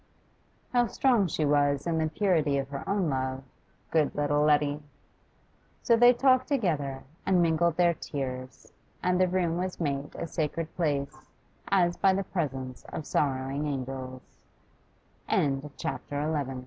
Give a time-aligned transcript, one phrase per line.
[0.73, 3.43] How strong she was in the purity of her own love,
[3.91, 4.81] good little Letty!
[5.83, 10.75] So they talked together, and mingled their tears, and the room was made a sacred
[10.75, 11.27] place
[11.67, 13.05] as by the presence of